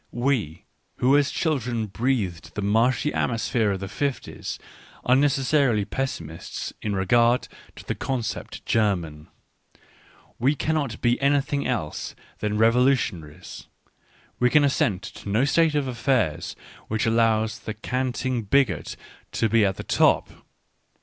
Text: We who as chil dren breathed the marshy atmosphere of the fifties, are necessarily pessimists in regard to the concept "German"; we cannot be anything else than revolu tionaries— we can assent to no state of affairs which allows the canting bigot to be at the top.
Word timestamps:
We 0.11 0.65
who 0.95 1.15
as 1.15 1.29
chil 1.29 1.59
dren 1.59 1.85
breathed 1.85 2.55
the 2.55 2.63
marshy 2.63 3.13
atmosphere 3.13 3.69
of 3.73 3.81
the 3.81 3.87
fifties, 3.87 4.57
are 5.05 5.15
necessarily 5.15 5.85
pessimists 5.85 6.73
in 6.81 6.95
regard 6.95 7.47
to 7.75 7.85
the 7.85 7.93
concept 7.93 8.65
"German"; 8.65 9.27
we 10.39 10.55
cannot 10.55 11.01
be 11.01 11.21
anything 11.21 11.67
else 11.67 12.15
than 12.39 12.57
revolu 12.57 12.93
tionaries— 12.95 13.67
we 14.39 14.49
can 14.49 14.63
assent 14.63 15.03
to 15.03 15.29
no 15.29 15.45
state 15.45 15.75
of 15.75 15.87
affairs 15.87 16.55
which 16.87 17.05
allows 17.05 17.59
the 17.59 17.75
canting 17.75 18.41
bigot 18.41 18.95
to 19.33 19.49
be 19.49 19.63
at 19.63 19.77
the 19.77 19.83
top. 19.83 20.31